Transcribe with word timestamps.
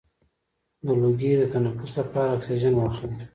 د 0.85 0.87
لوګي 1.01 1.31
د 1.37 1.43
تنفس 1.53 1.91
لپاره 1.99 2.29
اکسیجن 2.33 2.73
واخلئ 2.77 3.13